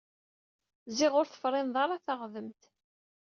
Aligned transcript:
Ziɣ 0.97 1.13
ur 1.19 1.27
tefrineḍ 1.27 1.75
ara 1.83 2.03
taɣdemt. 2.05 2.61